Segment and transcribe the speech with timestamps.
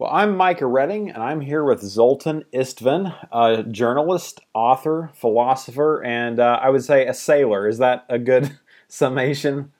[0.00, 6.40] Well, I'm Micah Redding, and I'm here with Zoltan Istvan, a journalist, author, philosopher, and
[6.40, 7.68] uh, I would say a sailor.
[7.68, 8.58] Is that a good
[8.88, 9.72] summation?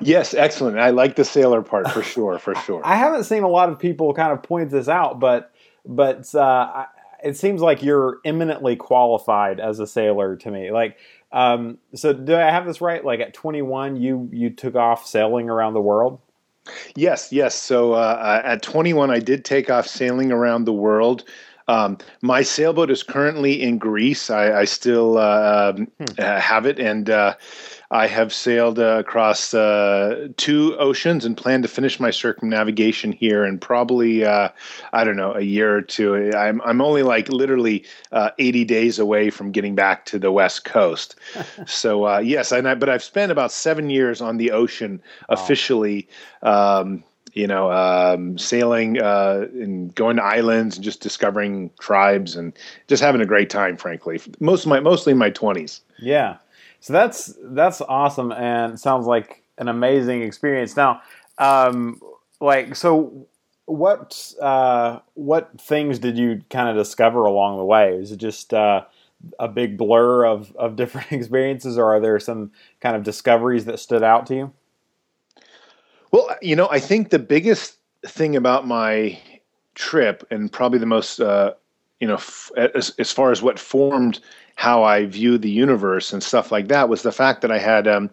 [0.00, 0.80] Yes, excellent.
[0.80, 2.82] I like the sailor part for sure, for sure.
[2.84, 5.52] I haven't seen a lot of people kind of point this out, but
[5.86, 6.86] but uh,
[7.22, 10.72] it seems like you're eminently qualified as a sailor to me.
[10.72, 10.96] Like,
[11.30, 13.04] um, so do I have this right?
[13.04, 16.18] Like at 21, you you took off sailing around the world.
[16.96, 17.54] Yes, yes.
[17.54, 21.24] So uh, uh at 21, I did take off sailing around the world.
[21.66, 24.30] Um, my sailboat is currently in Greece.
[24.30, 26.04] I, I still uh, um, hmm.
[26.18, 27.34] Uh, have it, and uh,
[27.94, 33.44] I have sailed uh, across uh, two oceans and plan to finish my circumnavigation here
[33.44, 34.48] in probably uh,
[34.92, 36.32] I don't know a year or two.
[36.36, 40.64] I'm I'm only like literally uh, 80 days away from getting back to the west
[40.64, 41.14] coast.
[41.66, 46.08] so uh, yes, and I, but I've spent about seven years on the ocean officially.
[46.42, 52.52] Um, you know, um, sailing uh, and going to islands and just discovering tribes and
[52.86, 53.76] just having a great time.
[53.76, 55.80] Frankly, most of my mostly in my twenties.
[55.98, 56.36] Yeah,
[56.84, 60.76] so that's that's awesome and sounds like an amazing experience.
[60.76, 61.00] Now,
[61.38, 61.98] um,
[62.42, 63.26] like so,
[63.64, 67.94] what uh, what things did you kind of discover along the way?
[67.94, 68.84] Is it just uh,
[69.38, 73.78] a big blur of of different experiences, or are there some kind of discoveries that
[73.78, 74.52] stood out to you?
[76.10, 79.18] Well, you know, I think the biggest thing about my
[79.74, 81.54] trip, and probably the most, uh,
[81.98, 84.20] you know, f- as, as far as what formed
[84.54, 87.88] how I view the universe and stuff like that was the fact that I had
[87.88, 88.10] um,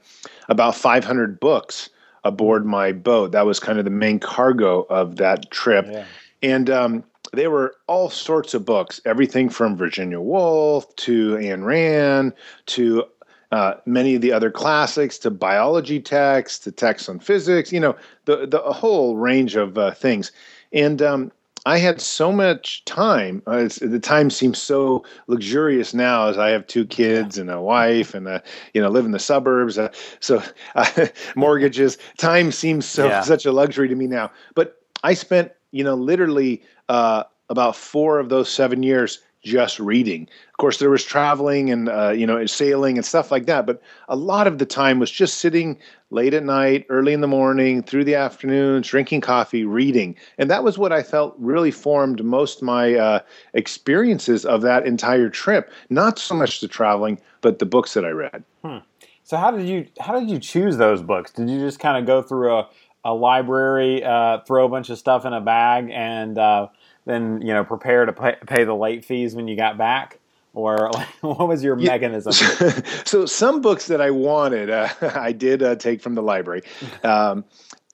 [0.49, 1.89] about 500 books
[2.23, 3.31] aboard my boat.
[3.31, 5.87] That was kind of the main cargo of that trip.
[5.89, 6.05] Yeah.
[6.43, 12.33] And um, they were all sorts of books, everything from Virginia Woolf to Ayn Rand
[12.67, 13.05] to
[13.51, 17.95] uh, many of the other classics to biology texts to texts on physics, you know,
[18.25, 20.31] the, the a whole range of uh, things.
[20.71, 21.31] And um,
[21.65, 23.43] I had so much time.
[23.45, 28.15] Uh, the time seems so luxurious now, as I have two kids and a wife,
[28.15, 28.41] and a,
[28.73, 29.77] you know live in the suburbs.
[29.77, 30.41] Uh, so
[30.75, 31.97] uh, mortgages.
[32.17, 33.21] Time seems so yeah.
[33.21, 34.31] such a luxury to me now.
[34.55, 40.27] But I spent you know literally uh, about four of those seven years just reading.
[40.49, 43.81] Of course, there was traveling and uh, you know sailing and stuff like that, but
[44.07, 45.77] a lot of the time was just sitting
[46.09, 50.63] late at night, early in the morning, through the afternoons, drinking coffee, reading, and that
[50.63, 53.19] was what I felt really formed most my uh,
[53.53, 55.71] experiences of that entire trip.
[55.89, 58.43] Not so much the traveling, but the books that I read.
[58.63, 58.77] Hmm.
[59.23, 61.31] So how did you how did you choose those books?
[61.31, 62.69] Did you just kind of go through a
[63.03, 66.67] a library, uh, throw a bunch of stuff in a bag, and uh,
[67.05, 70.19] then you know prepare to pay, pay the late fees when you got back
[70.53, 71.91] or like, what was your yeah.
[71.91, 72.33] mechanism?
[73.05, 76.61] so some books that I wanted, uh, I did uh, take from the library.
[77.03, 77.45] Um,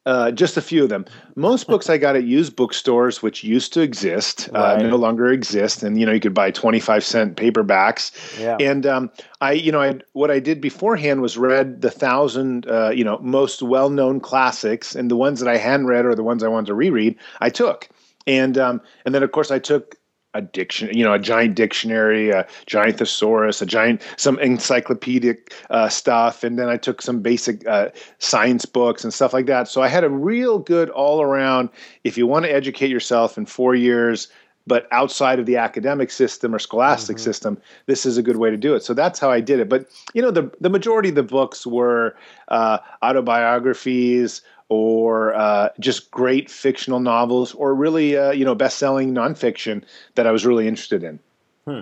[0.06, 1.04] uh, just a few of them.
[1.36, 4.86] Most books I got at used bookstores, which used to exist, uh, right.
[4.86, 8.40] no longer exist, and you know you could buy twenty five cent paperbacks.
[8.40, 8.56] Yeah.
[8.58, 12.92] And um, I, you know, I what I did beforehand was read the thousand, uh,
[12.92, 16.24] you know, most well known classics, and the ones that I hadn't read or the
[16.24, 17.90] ones I wanted to reread, I took
[18.28, 19.96] and um, and then of course I took
[20.34, 25.90] a diction, you know, a giant dictionary, a giant thesaurus, a giant some encyclopedic uh,
[25.90, 27.90] stuff, and then I took some basic uh,
[28.20, 29.68] science books and stuff like that.
[29.68, 31.70] So I had a real good all around.
[32.04, 34.28] If you want to educate yourself in four years,
[34.68, 37.24] but outside of the academic system or scholastic mm-hmm.
[37.24, 38.84] system, this is a good way to do it.
[38.84, 39.70] So that's how I did it.
[39.70, 42.16] But you know, the the majority of the books were
[42.50, 49.84] uh, autobiographies or uh, just great fictional novels, or really, uh, you know, best-selling nonfiction
[50.16, 51.20] that I was really interested in.
[51.66, 51.80] Hmm.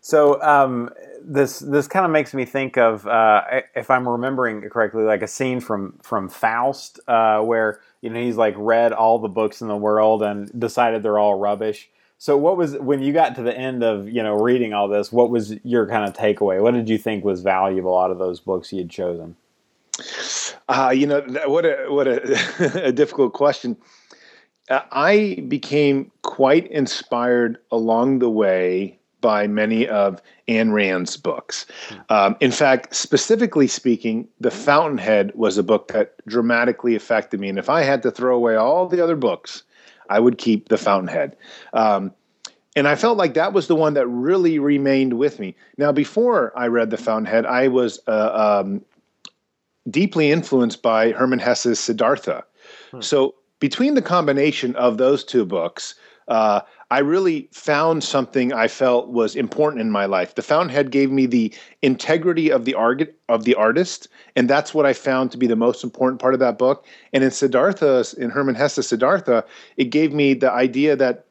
[0.00, 0.90] So um,
[1.22, 3.42] this this kind of makes me think of, uh,
[3.74, 8.36] if I'm remembering correctly, like a scene from from Faust, uh, where you know he's
[8.36, 11.90] like read all the books in the world and decided they're all rubbish.
[12.18, 15.12] So what was when you got to the end of you know reading all this?
[15.12, 16.62] What was your kind of takeaway?
[16.62, 19.36] What did you think was valuable out of those books you had chosen?
[20.70, 23.76] Uh, you know what a what a, a difficult question.
[24.68, 31.66] Uh, I became quite inspired along the way by many of Ayn Rand's books.
[31.88, 31.96] Hmm.
[32.08, 37.48] Um, in fact, specifically speaking, The Fountainhead was a book that dramatically affected me.
[37.48, 39.64] And if I had to throw away all the other books,
[40.08, 41.36] I would keep The Fountainhead.
[41.72, 42.12] Um,
[42.76, 45.56] and I felt like that was the one that really remained with me.
[45.76, 48.82] Now, before I read The Fountainhead, I was uh, um,
[49.88, 52.44] deeply influenced by Hermann Hesse's Siddhartha.
[52.90, 53.00] Hmm.
[53.00, 55.94] So between the combination of those two books,
[56.28, 56.60] uh,
[56.92, 60.34] I really found something I felt was important in my life.
[60.34, 64.86] The Fountainhead gave me the integrity of the art of the artist, and that's what
[64.86, 66.84] I found to be the most important part of that book.
[67.12, 69.44] And in Siddhartha, in Hermann Hesse Siddhartha,
[69.76, 71.26] it gave me the idea that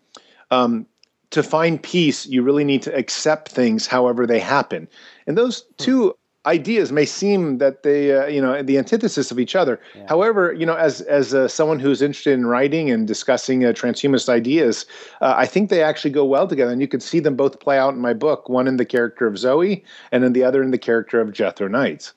[0.52, 0.86] um,
[1.32, 4.88] to find peace, you really need to accept things however they happen.
[5.28, 6.16] And those two
[6.46, 9.80] ideas may seem that they uh, you know the antithesis of each other.
[9.96, 10.06] Yeah.
[10.08, 14.30] however you know as as uh, someone who's interested in writing and discussing uh, transhumanist
[14.30, 14.86] ideas
[15.22, 17.78] uh, i think they actually go well together and you can see them both play
[17.78, 20.72] out in my book one in the character of zoe and then the other in
[20.72, 22.14] the character of jethro knights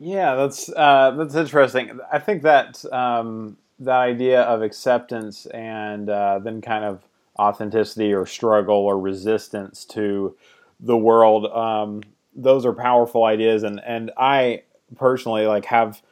[0.00, 2.00] yeah that's uh, that's interesting.
[2.10, 7.02] I think that um, that idea of acceptance and uh, then kind of
[7.38, 10.34] authenticity or struggle or resistance to
[10.80, 12.02] the world um,
[12.34, 14.62] those are powerful ideas, and and I
[14.96, 16.02] personally like have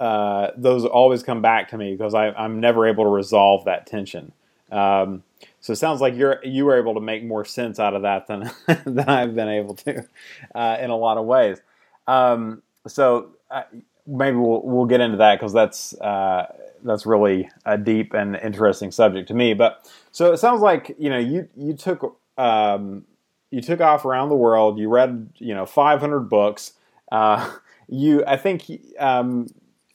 [0.00, 3.86] uh, those always come back to me because I, I'm never able to resolve that
[3.86, 4.32] tension.
[4.70, 5.22] Um,
[5.60, 8.26] so it sounds like you're you were able to make more sense out of that
[8.26, 8.50] than
[8.84, 10.06] than I've been able to
[10.54, 11.58] uh, in a lot of ways.
[12.06, 13.62] Um, so uh,
[14.06, 16.46] maybe we'll we'll get into that because that's uh,
[16.84, 19.54] that's really a deep and interesting subject to me.
[19.54, 23.04] But so it sounds like you know you you took um,
[23.50, 24.78] you took off around the world.
[24.78, 26.72] You read, you know, 500 books.
[27.10, 27.50] Uh,
[27.88, 29.46] you, I think, um,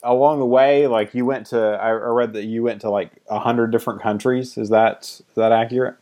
[0.02, 3.38] along the way, like you went to, I read that you went to like a
[3.38, 4.58] hundred different countries.
[4.58, 5.96] Is that is that accurate?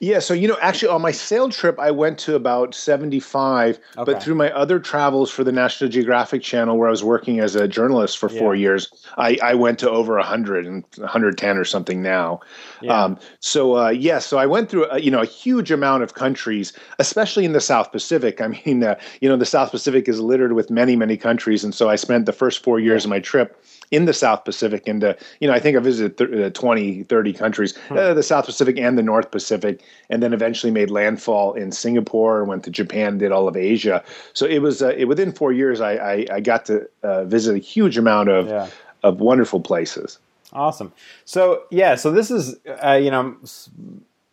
[0.00, 3.78] Yeah, so you know, actually, on my sail trip, I went to about seventy-five.
[3.96, 4.12] Okay.
[4.12, 7.54] But through my other travels for the National Geographic Channel, where I was working as
[7.54, 8.62] a journalist for four yeah.
[8.62, 12.40] years, I, I went to over hundred and one hundred ten or something now.
[12.80, 13.04] Yeah.
[13.04, 16.02] Um, so uh, yes, yeah, so I went through a, you know a huge amount
[16.02, 18.40] of countries, especially in the South Pacific.
[18.40, 21.74] I mean, uh, you know, the South Pacific is littered with many many countries, and
[21.74, 25.02] so I spent the first four years of my trip in the South Pacific and
[25.40, 27.96] you know I think I visited th- uh, 20 30 countries hmm.
[27.96, 32.40] uh, the South Pacific and the North Pacific and then eventually made landfall in Singapore
[32.40, 34.02] and went to Japan did all of Asia
[34.32, 37.54] so it was uh, it, within 4 years I I, I got to uh, visit
[37.54, 38.68] a huge amount of yeah.
[39.02, 40.18] of wonderful places
[40.52, 40.92] awesome
[41.24, 43.36] so yeah so this is uh, you know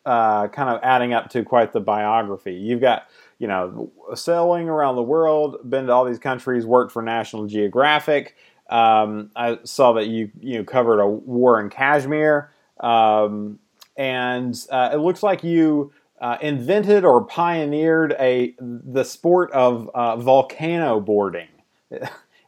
[0.06, 3.08] uh, kind of adding up to quite the biography you've got
[3.44, 8.38] you know, sailing around the world, been to all these countries, worked for National Geographic,
[8.74, 13.60] um, I saw that you you covered a war in Kashmir, um,
[13.96, 20.18] and uh, it looks like you uh, invented or pioneered a the sport of uh,
[20.18, 21.48] volcano boarding.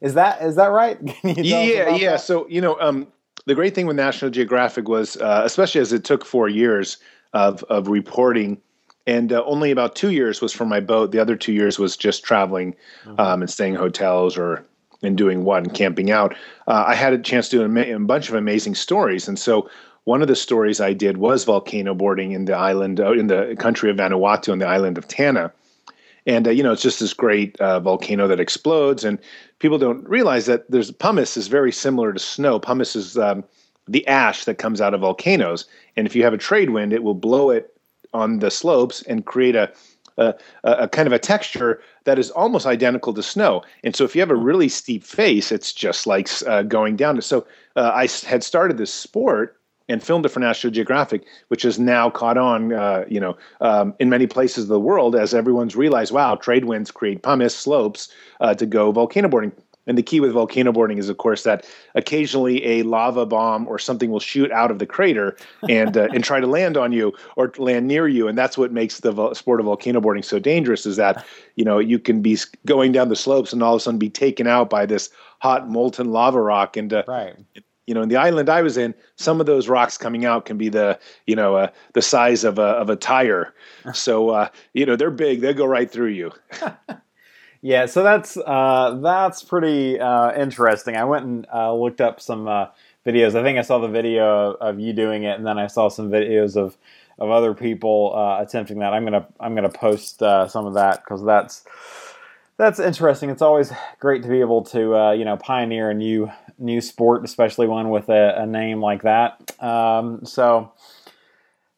[0.01, 1.00] Is that is that right?
[1.24, 2.12] yeah, yeah.
[2.12, 2.22] That?
[2.22, 3.07] So you know, um,
[3.45, 6.98] the great thing with National Geographic was, uh, especially as it took four years
[7.33, 8.62] of of reporting
[9.07, 11.12] and uh, only about two years was from my boat.
[11.12, 12.75] The other two years was just traveling
[13.06, 13.19] mm-hmm.
[13.19, 14.66] um, and staying in hotels or
[15.06, 16.36] and doing what and camping out,
[16.68, 19.28] uh, I had a chance to do a, a, bunch of amazing stories.
[19.28, 19.69] And so
[20.06, 23.56] one of the stories I did was volcano boarding in the island, uh, in the
[23.60, 25.52] country of Vanuatu on the island of Tanna.
[26.28, 29.04] And, uh, you know, it's just this great uh, volcano that explodes.
[29.04, 29.19] And
[29.60, 32.60] people don't realize that there's pumice is very similar to snow.
[32.60, 33.44] Pumice is um,
[33.88, 35.66] the ash that comes out of volcanoes.
[35.96, 37.72] And if you have a trade wind, it will blow it
[38.13, 39.72] on the slopes and create a
[40.17, 40.33] a,
[40.63, 43.63] a, kind of a texture that is almost identical to snow.
[43.83, 47.21] And so if you have a really steep face, it's just like uh, going down.
[47.21, 47.45] So
[47.75, 52.09] uh, I had started this sport and filmed it for National Geographic, which has now
[52.09, 56.12] caught on, uh, you know, um, in many places of the world as everyone's realized,
[56.12, 59.51] wow, trade winds create pumice slopes uh, to go volcano boarding.
[59.88, 63.78] And the key with volcano boarding is, of course, that occasionally a lava bomb or
[63.78, 65.38] something will shoot out of the crater
[65.70, 68.72] and uh, and try to land on you or land near you, and that's what
[68.72, 70.86] makes the vo- sport of volcano boarding so dangerous.
[70.86, 71.25] Is that
[71.56, 74.10] you know you can be going down the slopes and all of a sudden be
[74.10, 77.36] taken out by this hot molten lava rock, and uh, right.
[77.88, 80.58] You know, in the island I was in, some of those rocks coming out can
[80.58, 83.54] be the, you know, uh, the size of a of a tire.
[83.94, 86.32] So, uh, you know, they're big; they go right through you.
[87.65, 90.95] Yeah, so that's uh, that's pretty uh, interesting.
[90.98, 92.67] I went and uh, looked up some uh,
[93.07, 93.34] videos.
[93.34, 96.12] I think I saw the video of, you doing it, and then I saw some
[96.12, 96.77] videos of
[97.17, 98.93] of other people uh, attempting that.
[98.93, 101.63] I'm gonna I'm gonna post uh, some of that because that's
[102.57, 103.31] that's interesting.
[103.31, 107.65] It's always great to be able to you know pioneer a new new sport, especially
[107.65, 109.41] one with a, a name like that.
[109.60, 110.72] Um, so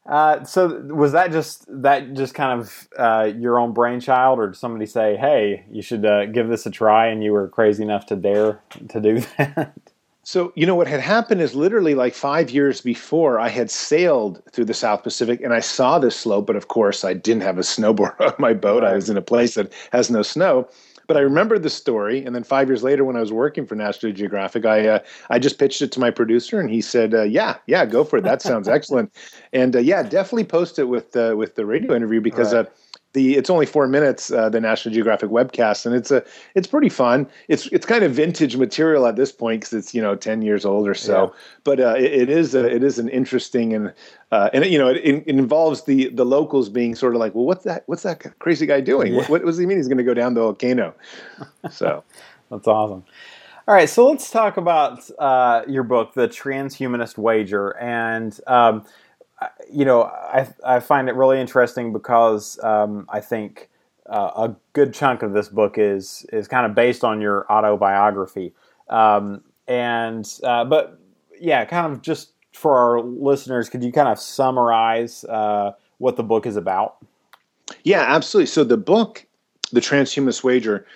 [0.08, 4.56] uh, so was that just that just kind of uh, your own brainchild, or did
[4.56, 8.06] somebody say, "Hey, you should uh, give this a try," and you were crazy enough
[8.06, 9.74] to dare to do that?
[10.22, 14.42] So you know what had happened is literally like five years before I had sailed
[14.52, 17.58] through the South Pacific and I saw this slope, but of course I didn't have
[17.58, 18.82] a snowboard on my boat.
[18.82, 18.92] Right.
[18.92, 20.68] I was in a place that has no snow.
[21.08, 22.24] But I remember the story.
[22.24, 24.98] And then five years later, when I was working for National Geographic, I uh,
[25.30, 28.18] I just pitched it to my producer, and he said, uh, "Yeah, yeah, go for
[28.18, 28.24] it.
[28.24, 29.12] That sounds excellent."
[29.52, 32.54] And uh, yeah, definitely post it with uh, with the radio interview because.
[32.54, 32.68] Right.
[33.14, 36.22] The it's only four minutes uh, the National Geographic webcast and it's a
[36.54, 37.26] it's pretty fun.
[37.48, 40.64] It's it's kind of vintage material at this point because it's you know 10 years
[40.64, 41.24] old or so.
[41.24, 41.40] Yeah.
[41.64, 43.92] but uh, it, it is a, it is an interesting and
[44.30, 47.44] uh, and you know it, it, involves the the locals being sort of like well
[47.44, 49.14] what's that what's that crazy guy doing?
[49.14, 49.20] Yeah.
[49.20, 50.94] what, what, does he mean he's going to go down the volcano?
[51.70, 52.04] So.
[52.50, 53.04] That's awesome.
[53.66, 57.76] All right so let's talk about uh, your book the transhumanist wager.
[57.78, 58.86] And um,
[59.70, 63.68] you know, I, I find it really interesting because um, I think
[64.08, 68.54] uh, a good chunk of this book is is kind of based on your autobiography,
[68.88, 70.98] um, and uh, but
[71.40, 76.22] yeah, kind of just for our listeners, could you kind of summarize uh, what the
[76.22, 76.96] book is about?
[77.84, 78.46] Yeah, absolutely.
[78.46, 79.24] So the book,
[79.72, 80.86] The Transhumanist Wager,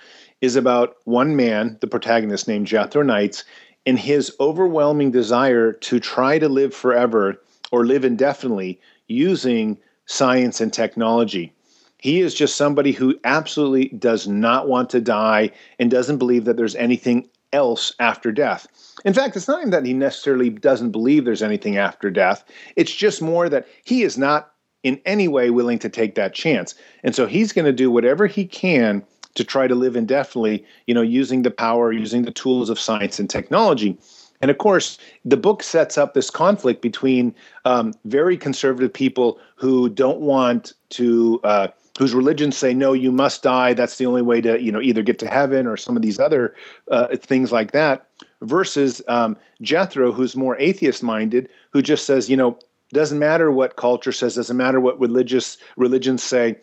[0.41, 3.45] is about one man, the protagonist named Jethro Knights,
[3.87, 7.41] and his overwhelming desire to try to live forever
[7.73, 9.77] or live indefinitely using
[10.07, 11.53] science and technology.
[11.99, 16.57] He is just somebody who absolutely does not want to die and doesn't believe that
[16.57, 18.67] there's anything else after death.
[19.05, 22.45] In fact, it's not even that he necessarily doesn't believe there's anything after death.
[22.77, 24.53] It's just more that he is not
[24.83, 26.75] in any way willing to take that chance.
[27.05, 30.95] And so he's going to do whatever he can to try to live indefinitely, you
[30.95, 33.97] know, using the power, using the tools of science and technology.
[34.43, 37.35] And of course, the book sets up this conflict between
[37.65, 43.45] um, very conservative people who don't want to, uh, whose religions say, no, you must
[43.45, 43.73] die.
[43.73, 46.19] That's the only way to, you know, either get to heaven or some of these
[46.19, 46.57] other
[46.91, 48.09] uh, things like that,
[48.41, 52.59] versus um, Jethro, who's more atheist minded, who just says, you know,
[52.93, 56.57] doesn't matter what culture says, doesn't matter what religious religions say.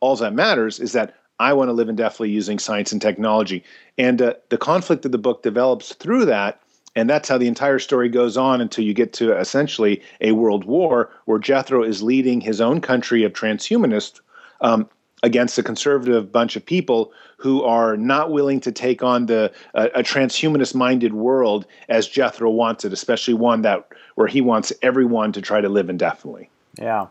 [0.00, 3.62] All that matters is that I want to live indefinitely using science and technology.
[3.96, 6.60] And uh, the conflict of the book develops through that
[6.96, 10.64] and that's how the entire story goes on until you get to essentially a world
[10.64, 14.20] war where Jethro is leading his own country of transhumanists
[14.60, 14.88] um,
[15.22, 19.88] against a conservative bunch of people who are not willing to take on the uh,
[19.94, 25.32] a transhumanist minded world as Jethro wants it, especially one that where he wants everyone
[25.32, 26.50] to try to live indefinitely.
[26.78, 27.06] Yeah.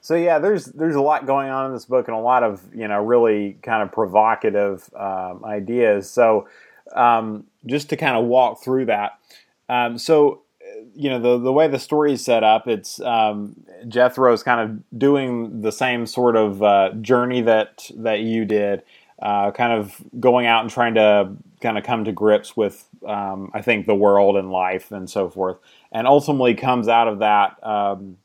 [0.00, 2.62] So yeah, there's there's a lot going on in this book and a lot of
[2.74, 6.10] you know really kind of provocative um, ideas.
[6.10, 6.48] So
[6.94, 9.18] um, just to kind of walk through that.
[9.68, 10.42] Um, so,
[10.94, 13.56] you know, the the way the story is set up, it's um,
[13.88, 18.82] Jethro's kind of doing the same sort of uh, journey that that you did,
[19.20, 23.50] uh, kind of going out and trying to kind of come to grips with, um,
[23.54, 25.58] I think, the world and life and so forth,
[25.92, 28.18] and ultimately comes out of that um,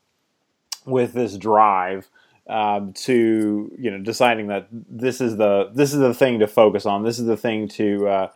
[0.85, 2.07] with this drive.
[2.49, 6.85] Um, to you know deciding that this is the this is the thing to focus
[6.85, 7.03] on.
[7.03, 8.27] This is the thing to uh,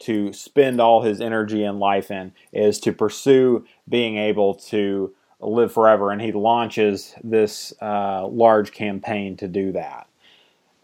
[0.00, 5.72] to spend all his energy and life in is to pursue being able to live
[5.72, 6.10] forever.
[6.10, 10.08] And he launches this uh, large campaign to do that.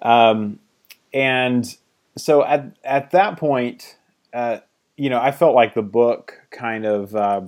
[0.03, 0.59] Um,
[1.13, 1.77] and
[2.17, 3.97] so at, at that point,
[4.33, 4.59] uh,
[4.97, 7.43] you know, I felt like the book kind of uh,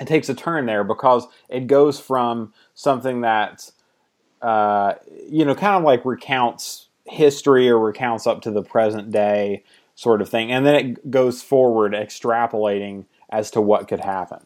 [0.00, 3.70] it takes a turn there because it goes from something that
[4.40, 4.94] uh,
[5.28, 9.62] you know kind of like recounts history or recounts up to the present day
[10.02, 10.50] sort of thing.
[10.50, 14.40] And then it goes forward, extrapolating as to what could happen.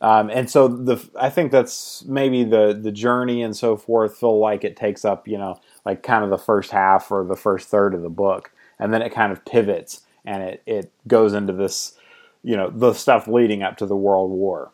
[0.00, 4.38] Um, and so the I think that's maybe the the journey and so forth feel
[4.38, 7.68] like it takes up you know like kind of the first half or the first
[7.68, 11.52] third of the book, and then it kind of pivots and it it goes into
[11.52, 11.96] this
[12.44, 14.70] you know the stuff leading up to the World War.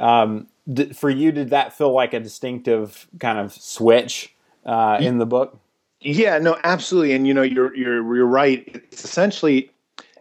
[0.00, 5.18] Um, did, for you, did that feel like a distinctive kind of switch uh, in
[5.18, 5.60] the book?
[6.06, 7.14] Yeah, no, absolutely.
[7.14, 8.64] And you know, you're you're you're right.
[8.92, 9.70] It's essentially,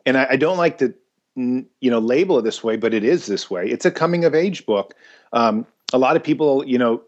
[0.06, 0.94] and I, I don't like to
[1.36, 3.70] you know label it this way, but it is this way.
[3.70, 4.96] It's a coming of age book.
[5.32, 7.04] Um, a lot of people, you know,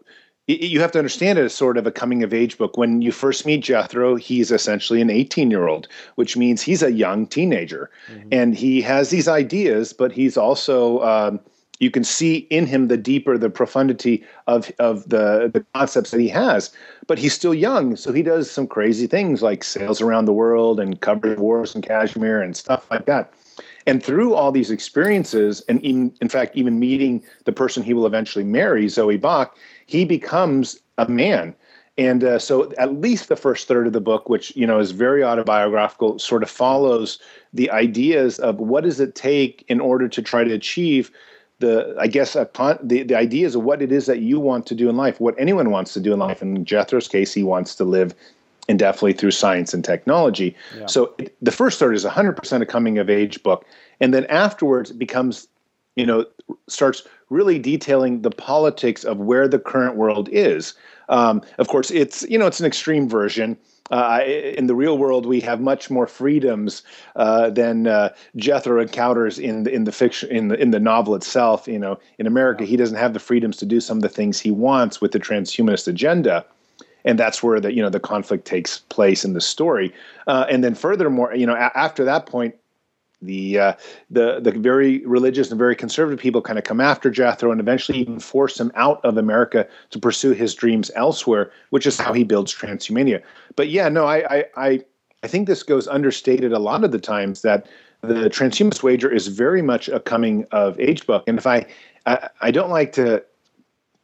[0.46, 2.76] you have to understand it as sort of a coming of age book.
[2.76, 6.92] When you first meet Jethro, he's essentially an 18 year old, which means he's a
[6.92, 8.28] young teenager, mm-hmm.
[8.30, 11.40] and he has these ideas, but he's also um,
[11.80, 16.20] you can see in him the deeper the profundity of of the the concepts that
[16.20, 16.70] he has.
[17.06, 20.80] But he's still young so he does some crazy things like sails around the world
[20.80, 23.32] and covers wars in kashmir and stuff like that.
[23.86, 28.06] And through all these experiences and in, in fact even meeting the person he will
[28.06, 29.56] eventually marry zoe bach
[29.86, 31.54] he becomes a man.
[31.96, 34.90] And uh, so at least the first third of the book which you know is
[34.90, 37.18] very autobiographical sort of follows
[37.52, 41.10] the ideas of what does it take in order to try to achieve
[41.58, 44.74] the I guess upon the, the ideas of what it is that you want to
[44.74, 46.42] do in life, what anyone wants to do in life.
[46.42, 48.14] In Jethro's case, he wants to live
[48.68, 50.54] indefinitely through science and technology.
[50.76, 50.86] Yeah.
[50.86, 53.64] So it, the first third is 100% a coming of age book,
[54.00, 55.48] and then afterwards it becomes,
[55.96, 56.26] you know,
[56.68, 60.74] starts really detailing the politics of where the current world is.
[61.08, 63.56] Um, of course, it's you know it's an extreme version.
[63.90, 66.82] Uh, in the real world, we have much more freedoms
[67.16, 71.14] uh, than uh, Jethro encounters in the, in the fiction in the in the novel
[71.14, 71.66] itself.
[71.66, 74.40] You know, in America, he doesn't have the freedoms to do some of the things
[74.40, 76.44] he wants with the transhumanist agenda
[77.04, 79.92] and that's where the you know the conflict takes place in the story.
[80.26, 82.54] Uh, and then furthermore, you know, a- after that point,
[83.22, 83.72] the uh,
[84.10, 87.98] the the very religious and very conservative people kind of come after Jethro and eventually
[87.98, 92.24] even force him out of America to pursue his dreams elsewhere, which is how he
[92.24, 93.22] builds transhumania.
[93.56, 94.84] But yeah, no, I I
[95.22, 97.66] I think this goes understated a lot of the times that
[98.02, 101.66] the transhumanist wager is very much a coming of age book, and if I
[102.06, 103.24] I, I don't like to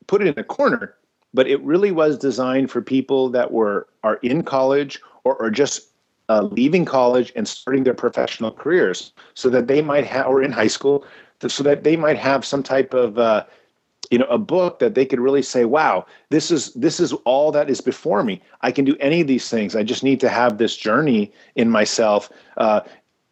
[0.07, 0.97] put it in a corner
[1.35, 5.89] but it really was designed for people that were are in college or, or just
[6.29, 10.53] uh, leaving college and starting their professional careers so that they might have or in
[10.53, 11.05] high school
[11.47, 13.45] so that they might have some type of uh,
[14.11, 17.53] you know a book that they could really say wow this is this is all
[17.53, 18.41] that is before me.
[18.61, 19.77] I can do any of these things.
[19.77, 22.81] I just need to have this journey in myself uh,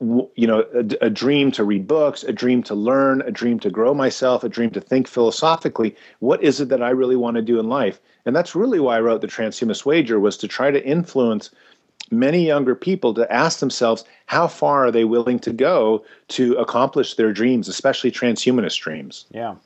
[0.00, 3.70] you know a, a, dream to read books a dream to learn a dream to
[3.70, 5.94] grow myself a dream to think philosophically.
[6.18, 8.00] What is it that i really want to do in life?
[8.26, 11.50] And that's really why i wrote the transhumanist wager was to try to influence
[12.10, 17.14] many younger people to ask themselves how far are they willing to go to accomplish
[17.14, 19.26] their dreams especially transhumanist dreams?
[19.30, 19.56] Yeah.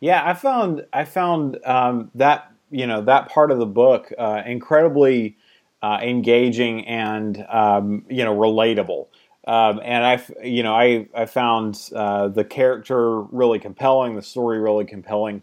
[0.00, 4.42] Yeah i found i found um, that you know that part of the book uh,
[4.46, 5.36] incredibly
[5.82, 9.06] uh, engaging and um, you know relatable.
[9.46, 14.58] Um, and I, you know, I I found uh, the character really compelling, the story
[14.58, 15.42] really compelling,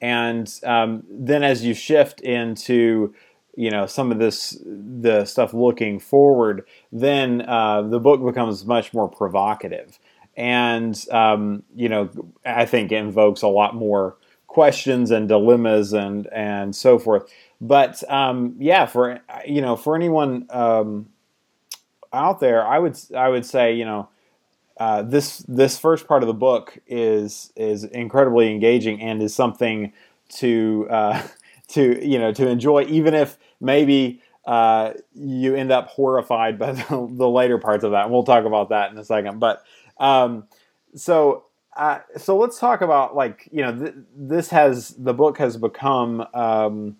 [0.00, 3.14] and um, then as you shift into
[3.56, 8.92] you know some of this the stuff looking forward, then uh, the book becomes much
[8.92, 9.98] more provocative,
[10.36, 12.10] and um, you know
[12.44, 17.30] I think invokes a lot more questions and dilemmas and and so forth.
[17.60, 21.08] But um, yeah, for you know for anyone um,
[22.12, 24.08] out there, I would I would say you know
[24.78, 29.92] uh, this this first part of the book is is incredibly engaging and is something
[30.28, 31.22] to uh,
[31.68, 37.08] to you know to enjoy, even if maybe uh, you end up horrified by the,
[37.10, 38.04] the, later parts of that.
[38.04, 39.38] And we'll talk about that in a second.
[39.38, 39.62] But
[39.98, 40.44] um,
[40.94, 41.44] so
[41.76, 46.26] uh, so let's talk about like you know th- this has the book has become.
[46.34, 46.96] Um,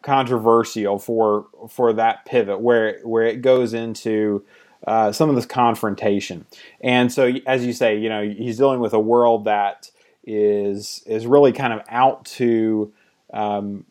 [0.00, 4.44] controversial for for that pivot where where it goes into
[4.86, 6.46] uh, some of this confrontation.
[6.80, 9.90] And so, as you say, you know, he's dealing with a world that
[10.24, 12.92] is is really kind of out to
[13.32, 13.84] um,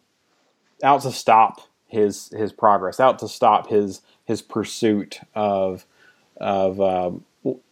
[0.83, 5.85] out to stop his his progress, out to stop his his pursuit of
[6.37, 7.23] of um,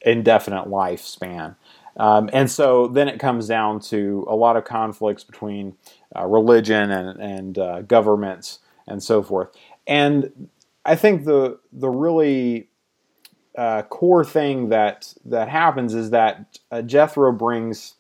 [0.02, 1.56] indefinite lifespan.
[1.98, 5.76] Um, and so then it comes down to a lot of conflicts between
[6.16, 9.50] uh, religion and, and uh, governments and so forth.
[9.88, 10.50] And
[10.84, 12.70] I think the the really
[13.58, 17.96] uh, core thing that that happens is that uh, Jethro brings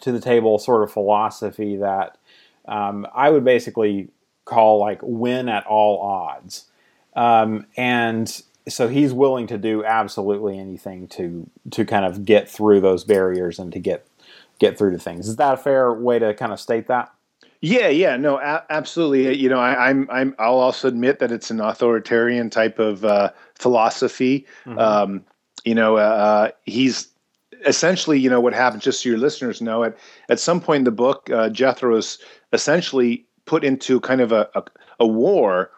[0.00, 2.18] to the table sort of philosophy that
[2.66, 4.08] um, I would basically
[4.44, 6.66] call like win at all odds,
[7.14, 12.80] um, and so he's willing to do absolutely anything to to kind of get through
[12.80, 14.06] those barriers and to get
[14.58, 15.28] get through to things.
[15.28, 17.12] Is that a fair way to kind of state that?
[17.60, 19.36] Yeah, yeah, no, a- absolutely.
[19.36, 23.04] You know, I, am I'm, I'm, I'll also admit that it's an authoritarian type of
[23.04, 24.46] uh, philosophy.
[24.66, 24.78] Mm-hmm.
[24.78, 25.24] Um,
[25.64, 27.08] you know, uh, uh, he's
[27.64, 28.82] essentially, you know, what happens.
[28.82, 29.96] Just so your listeners know, at
[30.28, 32.18] at some point in the book, uh, Jethro is
[32.52, 34.62] essentially put into kind of a, a,
[35.00, 35.70] a war.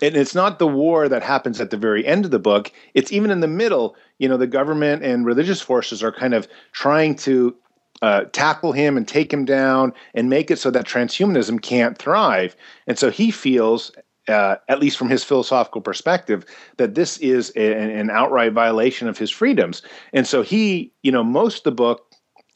[0.00, 2.70] And it's not the war that happens at the very end of the book.
[2.94, 6.48] It's even in the middle you know the government and religious forces are kind of
[6.72, 7.54] trying to
[8.02, 12.54] uh, tackle him and take him down and make it so that transhumanism can't thrive.
[12.86, 13.90] And so he feels
[14.28, 16.44] uh, at least from his philosophical perspective,
[16.76, 19.80] that this is a, an outright violation of his freedoms.
[20.12, 22.07] And so he, you know, most of the book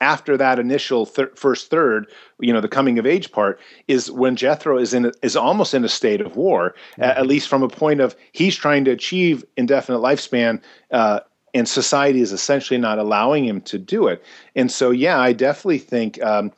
[0.03, 2.09] after that initial thir- first third,
[2.41, 5.73] you know, the coming of age part is when Jethro is in a, is almost
[5.75, 7.05] in a state of war, mm-hmm.
[7.05, 10.61] at, at, least from a point of he's trying to achieve indefinite lifespan.
[10.91, 11.21] Uh,
[11.55, 14.25] and society is essentially not allowing him to do it.
[14.57, 16.51] And so, yeah, I definitely think um,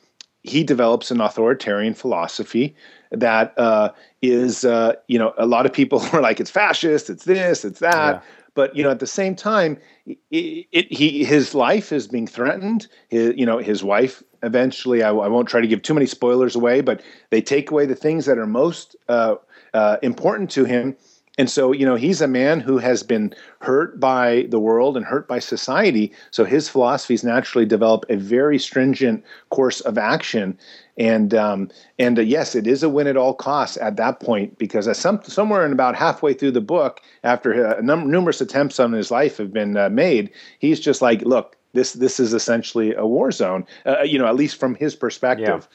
[0.43, 2.73] he develops an authoritarian philosophy
[3.11, 3.89] that uh,
[4.21, 7.79] is, uh, you know, a lot of people are like, it's fascist, it's this, it's
[7.79, 8.15] that.
[8.15, 8.21] Yeah
[8.55, 12.87] but you know at the same time it, it, he his life is being threatened
[13.09, 16.55] his you know his wife eventually I, I, won't try to give too many spoilers
[16.55, 19.35] away but they take away the things that are most uh,
[19.73, 20.95] uh, important to him
[21.37, 25.05] And so, you know, he's a man who has been hurt by the world and
[25.05, 26.13] hurt by society.
[26.31, 30.57] So his philosophies naturally develop a very stringent course of action.
[30.97, 34.57] And um, and uh, yes, it is a win at all costs at that point
[34.57, 38.93] because some, somewhere in about halfway through the book, after uh, num- numerous attempts on
[38.93, 43.05] his life have been uh, made, he's just like, look, this this is essentially a
[43.05, 43.65] war zone.
[43.85, 45.67] Uh, you know, at least from his perspective.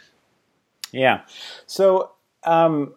[0.93, 1.01] Yeah.
[1.01, 1.21] yeah.
[1.67, 2.13] So.
[2.45, 2.95] Um,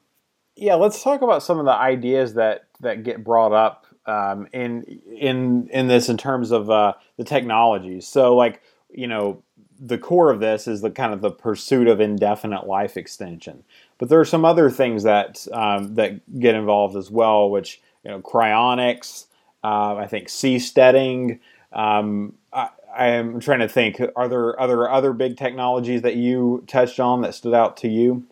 [0.56, 4.84] yeah, let's talk about some of the ideas that that get brought up um, in
[4.84, 8.08] in in this in terms of uh, the technologies.
[8.08, 9.44] So, like you know,
[9.86, 13.63] the core of this is the kind of the pursuit of indefinite life extension.
[13.98, 18.12] But there are some other things that um, that get involved as well, which you
[18.12, 19.26] know, cryonics.
[19.63, 21.39] Uh, I think seasteading.
[21.72, 24.02] Um, I, I am trying to think.
[24.15, 28.26] Are there other other big technologies that you touched on that stood out to you?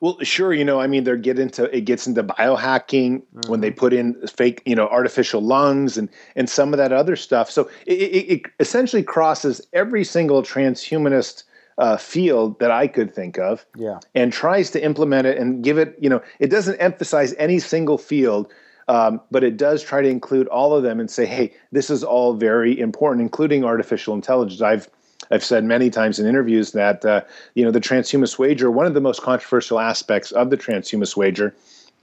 [0.00, 0.52] Well, sure.
[0.52, 3.50] You know, I mean, they get into it gets into biohacking mm-hmm.
[3.50, 3.78] when they mm-hmm.
[3.78, 7.50] put in fake, you know, artificial lungs and and some of that other stuff.
[7.50, 11.44] So it, it, it essentially crosses every single transhumanist
[11.78, 13.66] uh, field that I could think of.
[13.76, 13.98] Yeah.
[14.14, 15.96] And tries to implement it and give it.
[16.00, 18.52] You know, it doesn't emphasize any single field.
[18.86, 22.04] Um, but it does try to include all of them and say, hey, this is
[22.04, 24.60] all very important, including artificial intelligence.
[24.60, 24.90] I've
[25.30, 27.22] I've said many times in interviews that uh,
[27.54, 31.54] you know the transhumanist wager, one of the most controversial aspects of the transhumanist wager,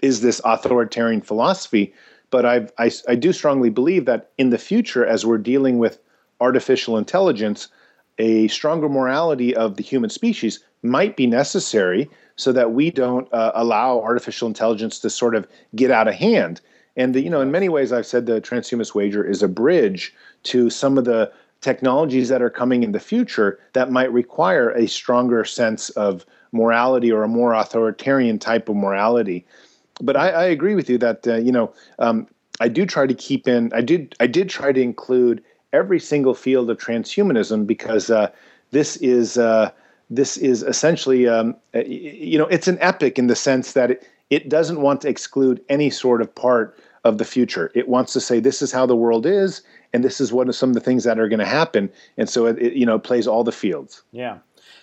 [0.01, 1.93] is this authoritarian philosophy.
[2.29, 5.99] But I've, I, I do strongly believe that in the future, as we're dealing with
[6.39, 7.67] artificial intelligence,
[8.17, 13.51] a stronger morality of the human species might be necessary so that we don't uh,
[13.53, 16.61] allow artificial intelligence to sort of get out of hand.
[16.95, 20.69] And you know, in many ways, I've said the transhumanist wager is a bridge to
[20.69, 21.31] some of the
[21.61, 27.11] technologies that are coming in the future that might require a stronger sense of morality
[27.11, 29.45] or a more authoritarian type of morality.
[30.01, 32.27] But I, I agree with you that uh, you know um,
[32.59, 33.71] I do try to keep in.
[33.73, 35.43] I did I did try to include
[35.73, 38.29] every single field of transhumanism because uh,
[38.71, 39.71] this is uh,
[40.09, 44.49] this is essentially um, you know it's an epic in the sense that it, it
[44.49, 47.71] doesn't want to exclude any sort of part of the future.
[47.75, 49.61] It wants to say this is how the world is,
[49.93, 51.91] and this is what are some of the things that are going to happen.
[52.17, 54.03] And so it, it, you know plays all the fields.
[54.11, 54.39] Yeah.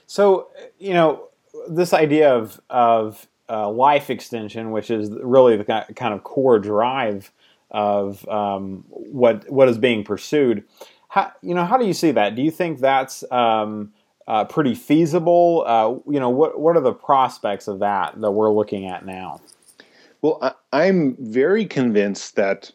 [0.07, 1.29] So you know
[1.69, 7.33] this idea of of uh, life extension, which is really the kind of core drive
[7.71, 10.65] of um, what what is being pursued.
[11.09, 12.35] How you know how do you see that?
[12.35, 13.93] Do you think that's um,
[14.27, 15.65] uh, pretty feasible?
[15.67, 19.41] Uh, you know what what are the prospects of that that we're looking at now?
[20.21, 22.73] Well, I, I'm very convinced that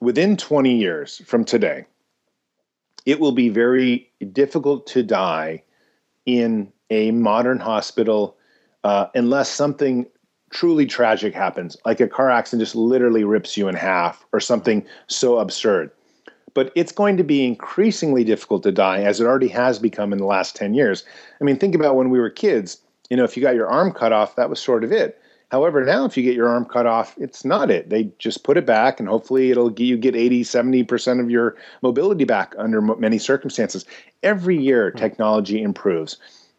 [0.00, 1.84] within 20 years from today,
[3.06, 5.62] it will be very difficult to die
[6.26, 8.36] in a modern hospital
[8.84, 10.06] uh, unless something
[10.50, 14.84] truly tragic happens, like a car accident just literally rips you in half or something
[15.06, 15.90] so absurd.
[16.52, 20.18] But it's going to be increasingly difficult to die, as it already has become in
[20.18, 21.04] the last 10 years.
[21.40, 22.78] I mean, think about when we were kids.
[23.08, 25.20] You know, if you got your arm cut off, that was sort of it.
[25.50, 27.90] However, now if you get your arm cut off, it's not it.
[27.90, 31.56] They just put it back and hopefully it'll get you get 80, 70% of your
[31.82, 33.84] mobility back under many circumstances.
[34.22, 34.98] Every year hmm.
[34.98, 36.18] technology improves.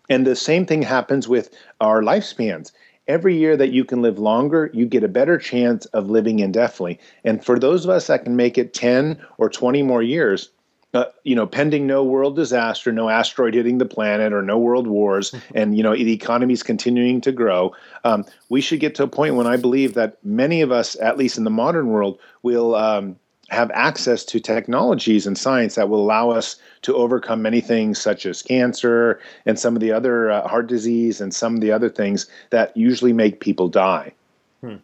[0.10, 1.50] And the same thing happens with
[1.80, 2.72] our lifespans.
[3.08, 7.00] Every year that you can live longer, you get a better chance of living indefinitely.
[7.24, 10.50] And for those of us that can make it 10 or 20 more years,
[10.94, 14.88] uh, you know, pending no world disaster, no asteroid hitting the planet, or no world
[14.88, 17.74] wars, and you know the economy is continuing to grow,
[18.04, 21.18] um, we should get to a point when I believe that many of us, at
[21.18, 23.16] least in the modern world, will um,
[23.50, 28.26] have access to technologies and science that will allow us to overcome many things, such
[28.26, 31.90] as cancer and some of the other uh, heart disease and some of the other
[31.90, 34.14] things that usually make people die.
[34.62, 34.76] Hmm.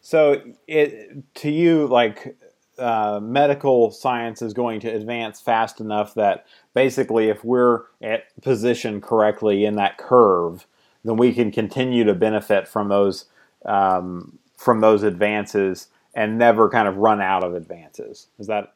[0.00, 2.36] So, it, to you, like
[2.78, 9.00] uh, medical science is going to advance fast enough that basically, if we're at position
[9.00, 10.66] correctly in that curve,
[11.04, 13.26] then we can continue to benefit from those
[13.64, 18.28] um, from those advances and never kind of run out of advances.
[18.38, 18.74] Is that?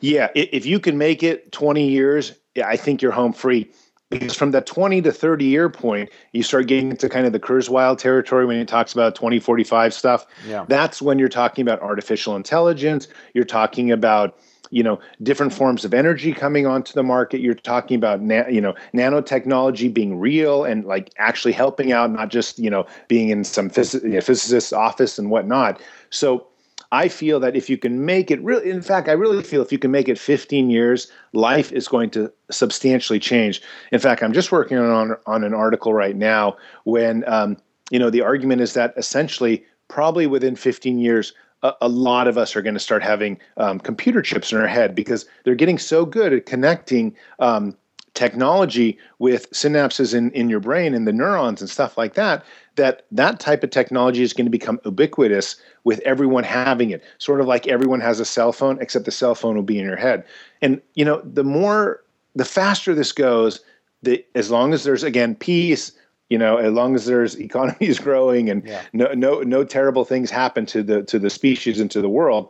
[0.00, 2.32] Yeah, if you can make it 20 years,
[2.64, 3.70] I think you're home free
[4.10, 7.40] because from that 20 to 30 year point you start getting into kind of the
[7.40, 10.26] kurzweil territory when he talks about 2045 stuff.
[10.46, 10.64] Yeah.
[10.68, 13.08] that's when you're talking about artificial intelligence.
[13.34, 14.38] You're talking about
[14.70, 17.40] you know different forms of energy coming onto the market.
[17.40, 22.28] You're talking about na- you know nanotechnology being real and like actually helping out not
[22.28, 25.80] just you know being in some phys- you know, physicist's office and whatnot.
[26.10, 26.46] So
[26.96, 29.70] I feel that if you can make it really, in fact, I really feel if
[29.70, 33.60] you can make it 15 years, life is going to substantially change.
[33.92, 37.58] In fact, I'm just working on on an article right now when um,
[37.90, 42.38] you know the argument is that essentially probably within 15 years, a, a lot of
[42.38, 45.78] us are going to start having um, computer chips in our head because they're getting
[45.78, 47.76] so good at connecting um,
[48.16, 52.42] technology with synapses in, in your brain and the neurons and stuff like that
[52.76, 57.42] that that type of technology is going to become ubiquitous with everyone having it sort
[57.42, 59.96] of like everyone has a cell phone except the cell phone will be in your
[59.96, 60.24] head
[60.62, 62.02] and you know the more
[62.34, 63.60] the faster this goes
[64.02, 65.92] the as long as there's again peace
[66.30, 68.82] you know as long as there's economies growing and yeah.
[68.94, 72.48] no no no terrible things happen to the to the species and to the world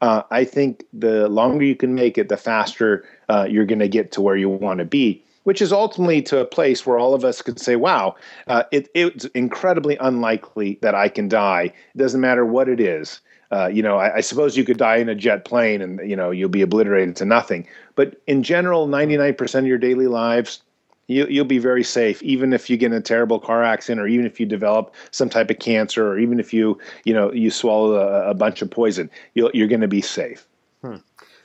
[0.00, 3.88] uh, I think the longer you can make it, the faster uh, you're going to
[3.88, 7.14] get to where you want to be, which is ultimately to a place where all
[7.14, 8.14] of us could say, wow,
[8.46, 11.72] uh, it, it's incredibly unlikely that I can die.
[11.94, 13.20] It doesn't matter what it is.
[13.50, 16.14] Uh, you know, I, I, suppose you could die in a jet plane and, you
[16.14, 17.66] know, you'll be obliterated to nothing.
[17.94, 20.60] But in general, 99% of your daily lives,
[21.08, 24.06] you, you'll be very safe, even if you get in a terrible car accident, or
[24.06, 27.50] even if you develop some type of cancer, or even if you you know you
[27.50, 30.46] swallow a, a bunch of poison, you are going to be safe.
[30.82, 30.96] Hmm.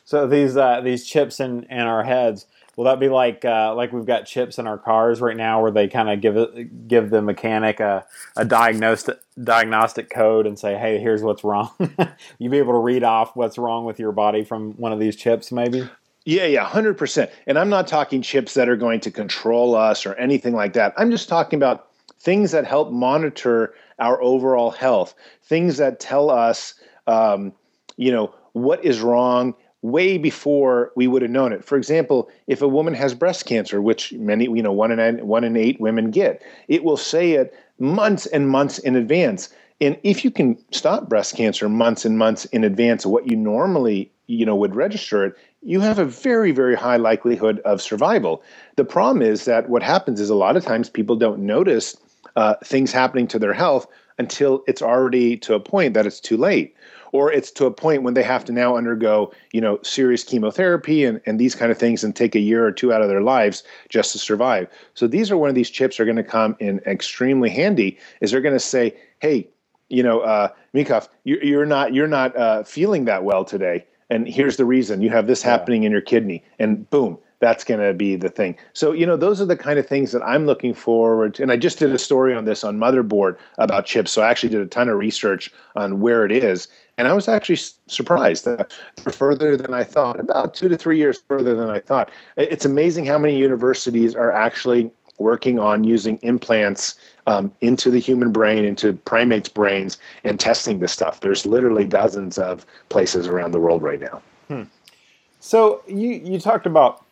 [0.05, 2.45] So these uh, these chips in, in our heads,
[2.75, 5.71] will that be like uh, like we've got chips in our cars right now, where
[5.71, 10.99] they kind of give give the mechanic a, a diagnostic diagnostic code and say, hey,
[10.99, 11.71] here's what's wrong.
[12.37, 15.15] you be able to read off what's wrong with your body from one of these
[15.15, 15.89] chips, maybe.
[16.25, 17.29] Yeah, yeah, 100%.
[17.47, 20.93] And I'm not talking chips that are going to control us or anything like that.
[20.97, 26.75] I'm just talking about things that help monitor our overall health, things that tell us,
[27.07, 27.51] um,
[27.97, 31.65] you know, what is wrong way before we would have known it.
[31.65, 35.43] For example, if a woman has breast cancer, which many, you know, one in, one
[35.43, 39.49] in eight women get, it will say it months and months in advance.
[39.81, 43.35] And if you can stop breast cancer months and months in advance of what you
[43.35, 48.43] normally, you know, would register it, you have a very, very high likelihood of survival.
[48.75, 51.95] The problem is that what happens is a lot of times people don't notice
[52.35, 53.87] uh, things happening to their health
[54.19, 56.75] until it's already to a point that it's too late.
[57.13, 61.05] Or it's to a point when they have to now undergo you know serious chemotherapy
[61.05, 63.21] and, and these kind of things and take a year or two out of their
[63.21, 64.67] lives just to survive.
[64.95, 68.31] So these are one of these chips are going to come in extremely handy is
[68.31, 69.47] they're going to say hey
[69.89, 74.27] you know uh, Micah, you're, you're not you're not uh, feeling that well today and
[74.27, 75.01] here's the reason.
[75.01, 78.55] You have this happening in your kidney and boom that's going to be the thing.
[78.71, 81.43] So you know those are the kind of things that i'm looking forward to.
[81.43, 84.49] And i just did a story on this on motherboard about chips so i actually
[84.49, 88.71] did a ton of research on where it is and i was actually surprised that
[89.11, 92.09] further than i thought about two to three years further than i thought.
[92.37, 94.89] It's amazing how many universities are actually
[95.23, 100.91] working on using implants um, into the human brain, into primates' brains, and testing this
[100.91, 101.21] stuff.
[101.21, 104.21] There's literally dozens of places around the world right now.
[104.49, 104.63] Hmm.
[105.39, 107.03] So you you talked about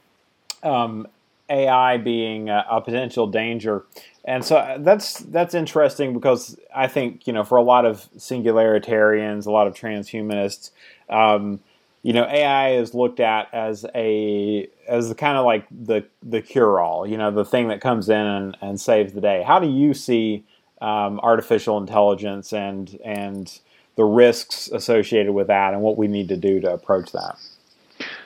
[0.64, 1.08] um,
[1.50, 3.84] AI being a, a, potential danger,
[4.26, 8.08] and so uh, that's that's interesting because I think you know for a lot of
[8.18, 10.72] singularitarians, a lot of transhumanists.
[11.10, 11.62] Um,
[12.04, 16.42] you know, AI is looked at as a as the kind of like the the
[16.42, 17.06] cure all.
[17.08, 19.44] You know, the thing that comes in and, and saves the day.
[19.46, 20.46] How do you see
[20.82, 23.60] um, artificial intelligence and and
[23.98, 27.38] the risks associated with that, and what we need to do to approach that?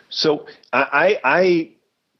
[0.10, 1.72] So I, I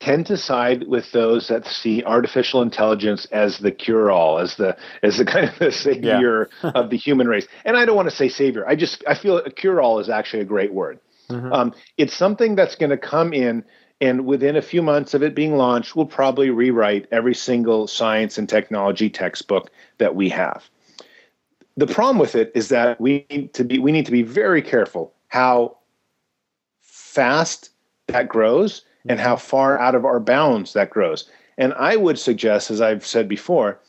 [0.02, 4.76] tend to side with those that see artificial intelligence as the cure all, as the
[5.02, 6.72] as the kind of the savior yeah.
[6.72, 7.48] of the human race.
[7.64, 8.68] And I don't want to say savior.
[8.68, 11.00] I just I feel a cure all is actually a great word.
[11.30, 11.54] Mm-hmm.
[11.54, 13.64] Um, it's something that's going to come in,
[14.02, 18.38] and within a few months of it being launched, we'll probably rewrite every single science
[18.38, 20.70] and technology textbook that we have.
[21.78, 24.62] The problem with it is that we need to be we need to be very
[24.62, 25.78] careful how
[26.82, 27.72] fast
[28.08, 31.30] that grows and how far out of our bounds that grows.
[31.58, 33.80] And I would suggest, as I've said before,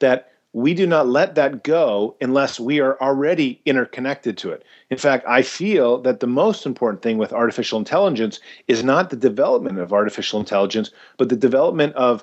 [0.00, 4.64] that we do not let that go unless we are already interconnected to it.
[4.88, 8.38] In fact, I feel that the most important thing with artificial intelligence
[8.68, 12.22] is not the development of artificial intelligence, but the development of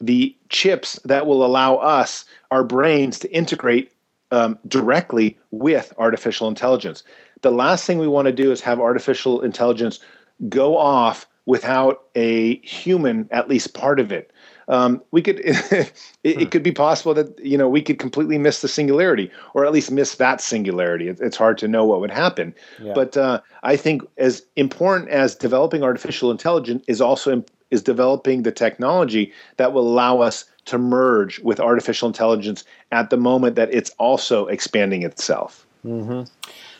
[0.00, 3.92] the chips that will allow us, our brains, to integrate
[4.30, 7.02] um, directly with artificial intelligence.
[7.42, 9.98] The last thing we want to do is have artificial intelligence
[10.48, 14.30] go off without a human, at least part of it
[14.68, 15.92] um, we could it,
[16.24, 16.44] it, hmm.
[16.46, 19.90] could be possible that you know we could completely miss the singularity or at least
[19.90, 22.92] miss that singularity it, it's hard to know what would happen yeah.
[22.94, 28.52] but uh, i think as important as developing artificial intelligence is also is developing the
[28.52, 33.90] technology that will allow us to merge with artificial intelligence at the moment that it's
[33.98, 36.22] also expanding itself mm-hmm.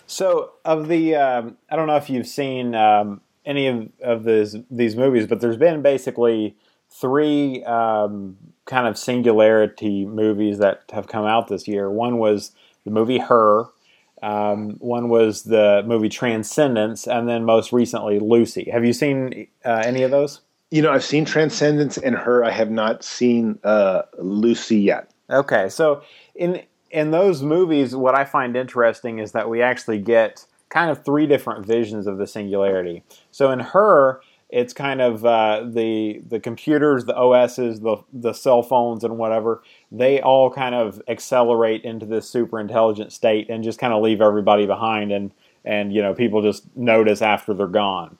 [0.06, 4.56] so of the um, i don't know if you've seen um, any of, of this,
[4.70, 6.56] these movies but there's been basically
[7.00, 11.90] three um, kind of singularity movies that have come out this year.
[11.90, 12.52] One was
[12.84, 13.66] the movie Her.
[14.22, 18.70] Um, one was the movie Transcendence, and then most recently Lucy.
[18.70, 20.40] Have you seen uh, any of those?
[20.70, 22.44] You know, I've seen Transcendence and Her.
[22.44, 25.10] I have not seen uh, Lucy yet.
[25.30, 26.02] Okay, so
[26.34, 31.04] in in those movies, what I find interesting is that we actually get kind of
[31.04, 33.02] three different visions of the singularity.
[33.30, 38.62] So in Her, it's kind of uh, the the computers, the OSs, the the cell
[38.62, 39.62] phones, and whatever.
[39.90, 44.20] They all kind of accelerate into this super intelligent state and just kind of leave
[44.20, 45.32] everybody behind, and
[45.64, 48.16] and you know people just notice after they're gone.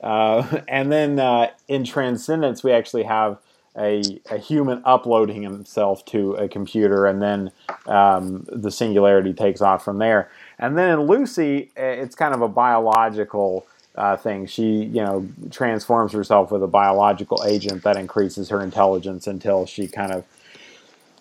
[0.00, 3.38] Uh, and then uh, in Transcendence, we actually have
[3.78, 7.50] a, a, human uploading himself to a computer, and then
[7.86, 10.30] um, the singularity takes off from there.
[10.58, 14.46] And then in Lucy, it's kind of a biological uh, thing.
[14.46, 19.88] She, you know, transforms herself with a biological agent that increases her intelligence until she
[19.88, 20.24] kind of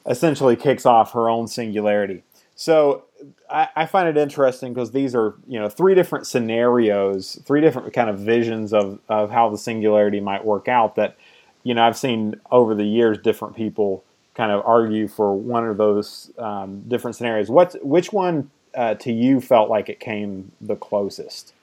[0.06, 2.24] essentially kicks off her own singularity.
[2.56, 3.04] So
[3.50, 7.92] I, I find it interesting because these are, you know, three different scenarios, three different
[7.94, 11.18] kind of visions of, of how the singularity might work out that,
[11.64, 14.04] you know, I've seen over the years different people
[14.36, 17.50] kind of argue for one of those um, different scenarios.
[17.50, 21.54] What's which one uh, to you felt like it came the closest?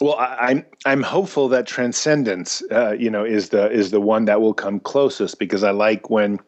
[0.00, 4.26] Well, I, am I'm hopeful that transcendence, uh, you know, is the is the one
[4.26, 6.38] that will come closest because I like when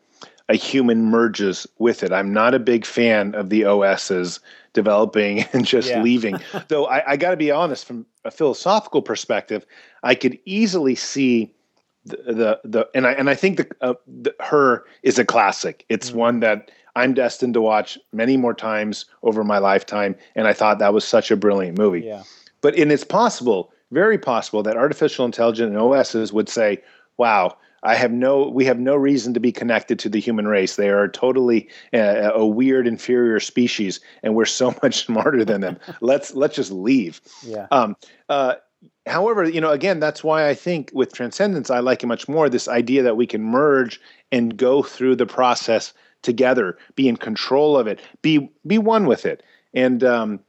[0.48, 2.12] a human merges with it.
[2.12, 4.40] I'm not a big fan of the OSs
[4.72, 6.02] developing and just yeah.
[6.02, 6.38] leaving.
[6.68, 9.64] Though I, I got to be honest, from a philosophical perspective,
[10.02, 11.52] I could easily see
[12.04, 15.84] the the, the and I and I think the, uh, the her is a classic.
[15.88, 16.18] It's mm-hmm.
[16.18, 20.78] one that I'm destined to watch many more times over my lifetime, and I thought
[20.78, 22.00] that was such a brilliant movie.
[22.00, 22.22] Yeah.
[22.60, 26.82] But and it's possible, very possible, that artificial intelligence and OSs would say,
[27.16, 30.76] "Wow, I have no, we have no reason to be connected to the human race.
[30.76, 35.78] They are totally a, a weird, inferior species, and we're so much smarter than them.
[36.00, 37.66] let's let's just leave." Yeah.
[37.70, 37.96] Um,
[38.28, 38.56] uh,
[39.06, 42.48] however, you know, again, that's why I think with transcendence, I like it much more.
[42.48, 45.92] This idea that we can merge and go through the process
[46.22, 49.42] together, be in control of it, be be one with it,
[49.72, 50.40] and um,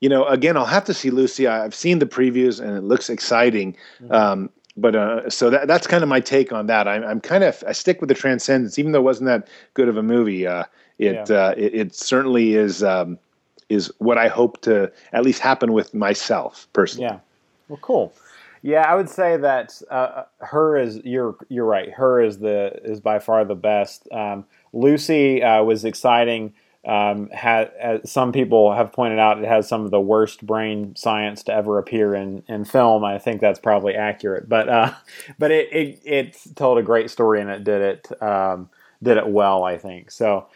[0.00, 1.46] you know, again, I'll have to see Lucy.
[1.46, 3.76] I've seen the previews and it looks exciting.
[4.00, 4.12] Mm-hmm.
[4.12, 6.86] Um, but uh, so that, that's kind of my take on that.
[6.86, 9.88] I'm, I'm kind of I stick with the Transcendence, even though it wasn't that good
[9.88, 10.46] of a movie.
[10.46, 10.64] Uh,
[10.98, 11.36] it, yeah.
[11.36, 13.18] uh, it, it certainly is um,
[13.68, 17.06] is what I hope to at least happen with myself personally.
[17.06, 17.20] Yeah.
[17.68, 18.12] Well, cool.
[18.62, 21.90] Yeah, I would say that uh, her is you're you're right.
[21.90, 24.08] Her is the is by far the best.
[24.12, 26.52] Um, Lucy uh, was exciting
[26.86, 30.94] um, had, as some people have pointed out, it has some of the worst brain
[30.94, 33.04] science to ever appear in, in film.
[33.04, 34.94] I think that's probably accurate, but uh,
[35.38, 38.70] but it, it, it told a great story and it did it um,
[39.02, 39.64] did it well.
[39.64, 40.46] I think so.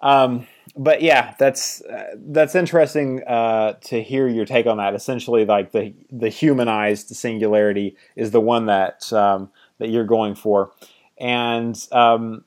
[0.00, 4.94] Um, but yeah, that's uh, that's interesting uh, to hear your take on that.
[4.94, 10.72] Essentially, like the the humanized singularity is the one that um, that you're going for,
[11.18, 12.44] and um,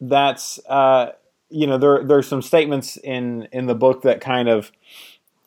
[0.00, 1.12] that's uh,
[1.48, 4.72] you know there there's some statements in in the book that kind of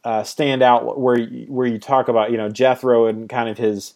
[0.03, 3.93] uh, stand out where where you talk about you know Jethro and kind of his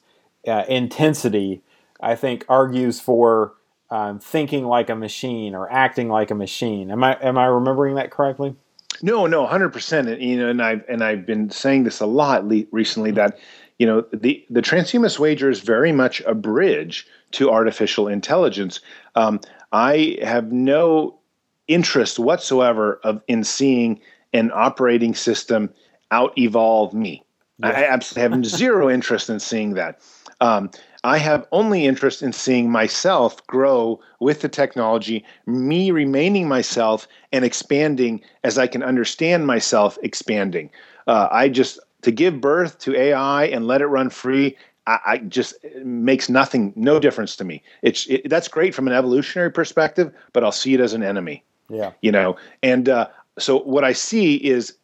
[0.48, 1.62] uh, intensity.
[2.02, 3.54] I think argues for
[3.90, 6.92] um, thinking like a machine or acting like a machine.
[6.92, 8.56] Am I am I remembering that correctly?
[9.02, 10.10] No, no, hundred percent.
[10.10, 13.40] And You know, and I've and I've been saying this a lot le- recently that
[13.80, 18.82] you know the the transhumanist wager is very much a bridge to artificial intelligence.
[19.16, 19.40] Um,
[19.72, 21.18] I have no
[21.68, 24.00] interest whatsoever of in seeing
[24.34, 25.70] an operating system
[26.12, 27.24] out evolve me.
[27.60, 27.70] Yeah.
[27.70, 30.02] I absolutely have zero interest in seeing that.
[30.42, 30.72] Um,
[31.04, 37.44] I have only interest in seeing myself grow with the technology, me remaining myself and
[37.44, 40.70] expanding as I can understand myself expanding.
[41.08, 44.58] Uh, I just to give birth to AI and let it run free.
[44.88, 47.64] I, I just makes nothing, no difference to me.
[47.82, 51.44] It's it, that's great from an evolutionary perspective, but I'll see it as an enemy.
[51.74, 51.92] Yeah.
[52.02, 53.08] You know, and uh,
[53.40, 54.78] so what I see is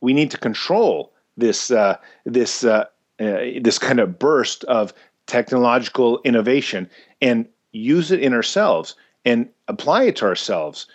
[0.00, 2.84] we need to control this uh, this uh,
[3.18, 4.92] uh, this kind of burst of
[5.26, 6.88] technological innovation
[7.20, 8.94] and use it in ourselves
[9.24, 10.86] and apply it to ourselves.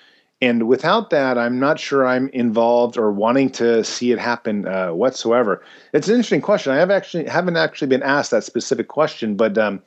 [0.44, 4.90] And without that, I'm not sure I'm involved or wanting to see it happen uh,
[4.90, 5.64] whatsoever.
[5.94, 6.74] It's an interesting question.
[6.74, 9.82] I have actually haven't actually been asked that specific question, but um,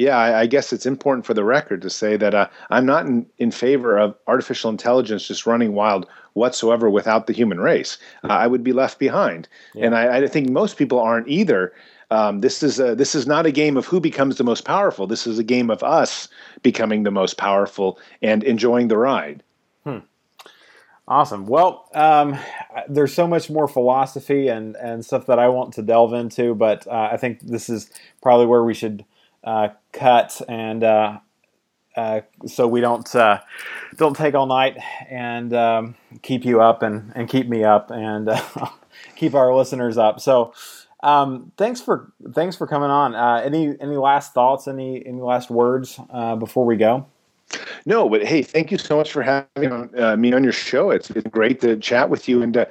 [0.00, 3.06] yeah, I, I, guess it's important for the record to say that uh, I'm not
[3.06, 7.98] in, in favor of artificial intelligence just running wild whatsoever without the human race.
[8.24, 9.86] Uh, I would be left behind, yeah.
[9.86, 11.74] and I, I, think most people aren't either.
[12.10, 15.06] Um, this is a, this is not a game of who becomes the most powerful.
[15.06, 16.28] This is a game of us
[16.62, 19.42] becoming the most powerful and enjoying the ride.
[19.84, 19.98] Hmm.
[21.06, 21.46] Awesome.
[21.46, 22.38] Well, um,
[22.88, 26.86] there's so much more philosophy and, and stuff that I want to delve into, but
[26.86, 27.90] uh, I think this is
[28.22, 29.04] probably where we should
[29.92, 31.18] cut and uh,
[31.96, 33.40] uh so we don't uh,
[33.96, 34.76] don't take all night
[35.08, 38.40] and um, keep you up and, and keep me up and uh,
[39.16, 40.20] keep our listeners up.
[40.20, 40.52] So.
[41.02, 43.14] Um, thanks for thanks for coming on.
[43.42, 44.68] any any last thoughts?
[44.68, 45.98] Any any last words
[46.38, 47.06] before we go?
[47.86, 50.90] No, but hey, thank you so much for having uh, me on your show.
[50.90, 52.42] It's, it's great to chat with you.
[52.42, 52.66] And uh,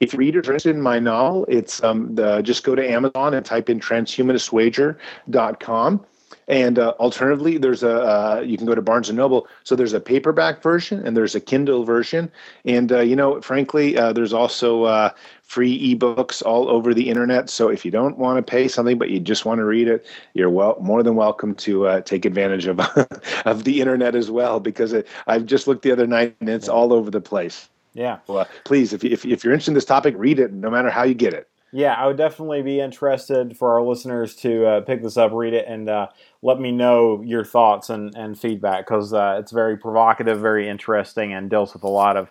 [0.00, 3.44] if readers are interested in my novel, it's um, the, just go to Amazon and
[3.44, 6.06] type in transhumanistwager.com.
[6.46, 9.46] And uh, alternatively, there's a uh, you can go to Barnes and Noble.
[9.64, 12.32] So there's a paperback version and there's a Kindle version.
[12.64, 15.10] And uh, you know, frankly, uh, there's also uh,
[15.42, 17.50] free ebooks all over the internet.
[17.50, 20.06] So if you don't want to pay something but you just want to read it,
[20.32, 22.80] you're well more than welcome to uh, take advantage of
[23.44, 24.58] of the internet as well.
[24.58, 27.68] Because it, I've just looked the other night and it's all over the place.
[27.98, 28.18] Yeah.
[28.28, 31.02] Well, please, if, if if you're interested in this topic, read it, no matter how
[31.02, 31.48] you get it.
[31.72, 35.52] Yeah, I would definitely be interested for our listeners to uh, pick this up, read
[35.52, 36.06] it, and uh,
[36.40, 41.34] let me know your thoughts and, and feedback because uh, it's very provocative, very interesting,
[41.34, 42.30] and deals with a lot of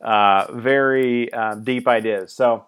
[0.00, 2.32] uh, very uh, deep ideas.
[2.32, 2.64] So,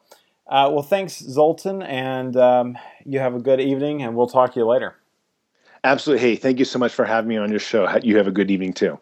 [0.46, 4.60] uh, well, thanks, Zoltan, and um, you have a good evening, and we'll talk to
[4.60, 4.96] you later.
[5.82, 6.28] Absolutely.
[6.28, 7.88] Hey, thank you so much for having me on your show.
[8.02, 9.00] You have a good evening too.